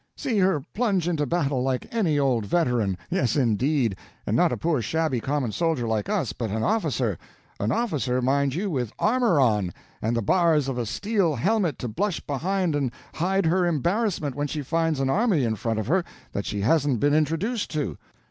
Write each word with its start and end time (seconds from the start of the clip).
—see 0.15 0.39
her 0.39 0.61
plunge 0.73 1.07
into 1.07 1.27
battle 1.27 1.61
like 1.61 1.85
any 1.93 2.17
old 2.17 2.43
veteran. 2.43 2.97
Yes, 3.11 3.35
indeed; 3.35 3.95
and 4.25 4.35
not 4.35 4.51
a 4.51 4.57
poor 4.57 4.81
shabby 4.81 5.19
common 5.19 5.51
soldier 5.51 5.87
like 5.87 6.09
us, 6.09 6.33
but 6.33 6.49
an 6.49 6.63
officer—an 6.63 7.71
officer, 7.71 8.19
mind 8.19 8.55
you, 8.55 8.71
with 8.71 8.91
armor 8.97 9.39
on, 9.39 9.71
and 10.01 10.17
the 10.17 10.23
bars 10.23 10.67
of 10.67 10.79
a 10.79 10.87
steel 10.87 11.35
helmet 11.35 11.77
to 11.77 11.87
blush 11.87 12.19
behind 12.19 12.73
and 12.75 12.91
hide 13.13 13.45
her 13.45 13.63
embarrassment 13.67 14.33
when 14.33 14.47
she 14.47 14.63
finds 14.63 14.99
an 14.99 15.11
army 15.11 15.43
in 15.43 15.55
front 15.55 15.77
of 15.77 15.85
her 15.85 16.03
that 16.31 16.47
she 16.47 16.61
hasn't 16.61 16.99
been 16.99 17.13
introduced 17.13 17.69
to. 17.69 17.95